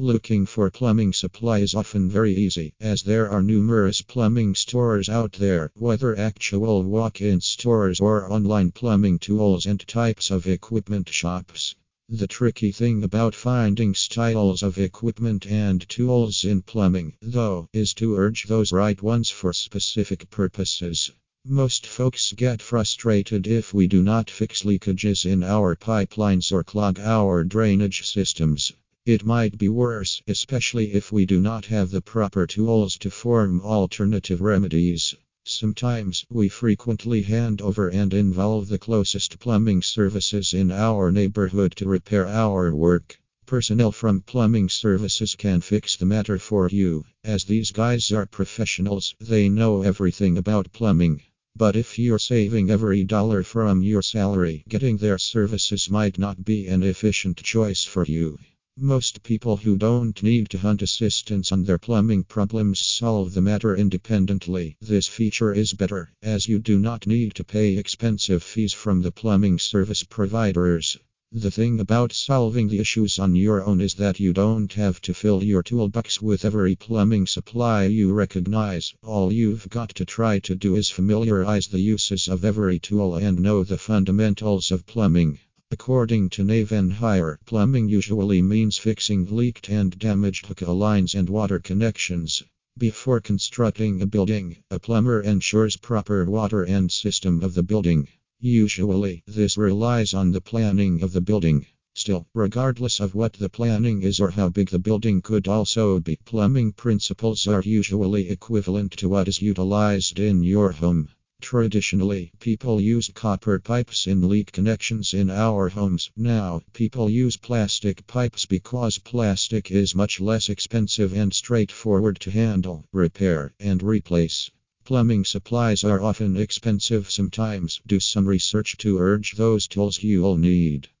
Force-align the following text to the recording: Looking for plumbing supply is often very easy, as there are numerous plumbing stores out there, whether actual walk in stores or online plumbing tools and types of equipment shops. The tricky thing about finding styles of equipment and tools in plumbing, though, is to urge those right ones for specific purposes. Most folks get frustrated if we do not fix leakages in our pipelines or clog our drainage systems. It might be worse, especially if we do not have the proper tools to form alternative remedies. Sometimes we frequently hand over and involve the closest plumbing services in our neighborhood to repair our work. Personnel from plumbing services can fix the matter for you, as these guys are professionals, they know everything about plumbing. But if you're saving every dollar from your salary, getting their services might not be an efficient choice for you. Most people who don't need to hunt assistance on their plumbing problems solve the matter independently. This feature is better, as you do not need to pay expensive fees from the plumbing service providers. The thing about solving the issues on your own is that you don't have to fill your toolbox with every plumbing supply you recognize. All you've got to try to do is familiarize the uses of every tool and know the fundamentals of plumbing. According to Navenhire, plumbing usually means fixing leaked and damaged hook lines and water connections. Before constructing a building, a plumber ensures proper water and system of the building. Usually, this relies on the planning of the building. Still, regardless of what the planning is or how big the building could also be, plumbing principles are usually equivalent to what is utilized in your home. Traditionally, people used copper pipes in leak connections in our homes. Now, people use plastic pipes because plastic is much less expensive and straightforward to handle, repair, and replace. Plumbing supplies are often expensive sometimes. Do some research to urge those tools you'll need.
Looking 0.00 0.46
for 0.46 0.70
plumbing 0.70 1.12
supply 1.12 1.58
is 1.58 1.74
often 1.74 2.08
very 2.08 2.32
easy, 2.32 2.72
as 2.78 3.02
there 3.02 3.28
are 3.28 3.42
numerous 3.42 4.00
plumbing 4.00 4.54
stores 4.54 5.08
out 5.08 5.32
there, 5.32 5.72
whether 5.74 6.16
actual 6.16 6.84
walk 6.84 7.20
in 7.20 7.40
stores 7.40 7.98
or 7.98 8.32
online 8.32 8.70
plumbing 8.70 9.18
tools 9.18 9.66
and 9.66 9.84
types 9.88 10.30
of 10.30 10.46
equipment 10.46 11.08
shops. 11.08 11.74
The 12.08 12.28
tricky 12.28 12.70
thing 12.70 13.02
about 13.02 13.34
finding 13.34 13.92
styles 13.92 14.62
of 14.62 14.78
equipment 14.78 15.48
and 15.48 15.88
tools 15.88 16.44
in 16.44 16.62
plumbing, 16.62 17.14
though, 17.20 17.68
is 17.72 17.92
to 17.94 18.14
urge 18.14 18.44
those 18.44 18.70
right 18.70 19.02
ones 19.02 19.30
for 19.30 19.52
specific 19.52 20.30
purposes. 20.30 21.10
Most 21.44 21.88
folks 21.88 22.32
get 22.34 22.62
frustrated 22.62 23.48
if 23.48 23.74
we 23.74 23.88
do 23.88 24.04
not 24.04 24.30
fix 24.30 24.62
leakages 24.62 25.26
in 25.26 25.42
our 25.42 25.74
pipelines 25.74 26.52
or 26.52 26.62
clog 26.62 27.00
our 27.00 27.42
drainage 27.42 28.06
systems. 28.06 28.72
It 29.06 29.24
might 29.24 29.56
be 29.56 29.70
worse, 29.70 30.20
especially 30.26 30.92
if 30.92 31.10
we 31.10 31.24
do 31.24 31.40
not 31.40 31.64
have 31.66 31.90
the 31.90 32.02
proper 32.02 32.46
tools 32.46 32.98
to 32.98 33.10
form 33.10 33.62
alternative 33.62 34.42
remedies. 34.42 35.14
Sometimes 35.46 36.26
we 36.28 36.50
frequently 36.50 37.22
hand 37.22 37.62
over 37.62 37.88
and 37.88 38.12
involve 38.12 38.68
the 38.68 38.78
closest 38.78 39.38
plumbing 39.38 39.80
services 39.80 40.52
in 40.52 40.70
our 40.70 41.10
neighborhood 41.10 41.72
to 41.76 41.88
repair 41.88 42.26
our 42.26 42.74
work. 42.74 43.18
Personnel 43.46 43.92
from 43.92 44.20
plumbing 44.20 44.68
services 44.68 45.34
can 45.36 45.62
fix 45.62 45.96
the 45.96 46.04
matter 46.04 46.38
for 46.38 46.68
you, 46.68 47.06
as 47.24 47.44
these 47.44 47.70
guys 47.70 48.12
are 48.12 48.26
professionals, 48.26 49.14
they 49.18 49.48
know 49.48 49.80
everything 49.80 50.36
about 50.36 50.70
plumbing. 50.74 51.22
But 51.56 51.76
if 51.76 51.98
you're 51.98 52.18
saving 52.18 52.68
every 52.68 53.04
dollar 53.04 53.42
from 53.42 53.82
your 53.82 54.02
salary, 54.02 54.64
getting 54.68 54.98
their 54.98 55.16
services 55.16 55.88
might 55.88 56.18
not 56.18 56.44
be 56.44 56.66
an 56.66 56.82
efficient 56.82 57.38
choice 57.38 57.84
for 57.84 58.04
you. 58.04 58.38
Most 58.80 59.24
people 59.24 59.56
who 59.56 59.76
don't 59.76 60.22
need 60.22 60.50
to 60.50 60.58
hunt 60.58 60.82
assistance 60.82 61.50
on 61.50 61.64
their 61.64 61.78
plumbing 61.78 62.22
problems 62.22 62.78
solve 62.78 63.34
the 63.34 63.40
matter 63.40 63.74
independently. 63.74 64.76
This 64.80 65.08
feature 65.08 65.52
is 65.52 65.72
better, 65.72 66.12
as 66.22 66.46
you 66.46 66.60
do 66.60 66.78
not 66.78 67.04
need 67.04 67.34
to 67.34 67.42
pay 67.42 67.76
expensive 67.76 68.40
fees 68.40 68.72
from 68.72 69.02
the 69.02 69.10
plumbing 69.10 69.58
service 69.58 70.04
providers. 70.04 70.96
The 71.32 71.50
thing 71.50 71.80
about 71.80 72.12
solving 72.12 72.68
the 72.68 72.78
issues 72.78 73.18
on 73.18 73.34
your 73.34 73.64
own 73.64 73.80
is 73.80 73.94
that 73.94 74.20
you 74.20 74.32
don't 74.32 74.72
have 74.74 75.00
to 75.00 75.12
fill 75.12 75.42
your 75.42 75.64
toolbox 75.64 76.22
with 76.22 76.44
every 76.44 76.76
plumbing 76.76 77.26
supply 77.26 77.86
you 77.86 78.12
recognize. 78.12 78.94
All 79.02 79.32
you've 79.32 79.68
got 79.70 79.88
to 79.96 80.04
try 80.04 80.38
to 80.38 80.54
do 80.54 80.76
is 80.76 80.88
familiarize 80.88 81.66
the 81.66 81.80
uses 81.80 82.28
of 82.28 82.44
every 82.44 82.78
tool 82.78 83.16
and 83.16 83.40
know 83.40 83.64
the 83.64 83.76
fundamentals 83.76 84.70
of 84.70 84.86
plumbing. 84.86 85.40
According 85.70 86.30
to 86.30 86.42
Navenhire, 86.42 87.36
plumbing 87.44 87.90
usually 87.90 88.40
means 88.40 88.78
fixing 88.78 89.26
leaked 89.26 89.68
and 89.68 89.98
damaged 89.98 90.46
hook 90.46 90.62
lines 90.62 91.14
and 91.14 91.28
water 91.28 91.58
connections. 91.58 92.42
Before 92.78 93.20
constructing 93.20 94.00
a 94.00 94.06
building, 94.06 94.56
a 94.70 94.78
plumber 94.78 95.20
ensures 95.20 95.76
proper 95.76 96.24
water 96.24 96.62
and 96.62 96.90
system 96.90 97.42
of 97.42 97.52
the 97.52 97.62
building. 97.62 98.08
Usually, 98.40 99.22
this 99.26 99.58
relies 99.58 100.14
on 100.14 100.32
the 100.32 100.40
planning 100.40 101.02
of 101.02 101.12
the 101.12 101.20
building. 101.20 101.66
Still, 101.94 102.26
regardless 102.32 102.98
of 102.98 103.14
what 103.14 103.34
the 103.34 103.50
planning 103.50 104.00
is 104.00 104.20
or 104.20 104.30
how 104.30 104.48
big 104.48 104.70
the 104.70 104.78
building 104.78 105.20
could 105.20 105.46
also 105.46 106.00
be, 106.00 106.16
plumbing 106.24 106.72
principles 106.72 107.46
are 107.46 107.60
usually 107.60 108.30
equivalent 108.30 108.92
to 108.92 109.10
what 109.10 109.28
is 109.28 109.42
utilized 109.42 110.18
in 110.18 110.42
your 110.42 110.72
home. 110.72 111.10
Traditionally, 111.50 112.30
people 112.40 112.78
used 112.78 113.14
copper 113.14 113.58
pipes 113.58 114.06
in 114.06 114.28
leak 114.28 114.52
connections 114.52 115.14
in 115.14 115.30
our 115.30 115.70
homes. 115.70 116.10
Now, 116.14 116.60
people 116.74 117.08
use 117.08 117.38
plastic 117.38 118.06
pipes 118.06 118.44
because 118.44 118.98
plastic 118.98 119.70
is 119.70 119.94
much 119.94 120.20
less 120.20 120.50
expensive 120.50 121.14
and 121.14 121.32
straightforward 121.32 122.20
to 122.20 122.30
handle, 122.30 122.84
repair, 122.92 123.54
and 123.58 123.82
replace. 123.82 124.50
Plumbing 124.84 125.24
supplies 125.24 125.84
are 125.84 126.02
often 126.02 126.36
expensive 126.36 127.10
sometimes. 127.10 127.80
Do 127.86 127.98
some 127.98 128.28
research 128.28 128.76
to 128.80 128.98
urge 128.98 129.32
those 129.32 129.66
tools 129.66 130.02
you'll 130.02 130.36
need. 130.36 130.88